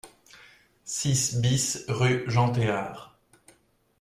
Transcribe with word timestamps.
six 0.83 1.35
BIS 1.39 1.85
rue 1.87 2.23
Jean 2.27 2.51
Théard 2.51 3.19